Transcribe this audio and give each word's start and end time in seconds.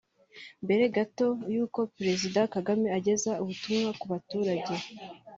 Mbere 0.65 0.83
gato 0.95 1.27
y’uko 1.53 1.79
Perezida 1.97 2.39
Kagame 2.53 2.87
ageza 2.97 3.31
ubutumwa 3.41 3.89
ku 3.99 4.05
baturage 4.11 4.73